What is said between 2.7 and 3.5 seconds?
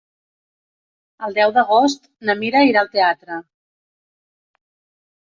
al teatre.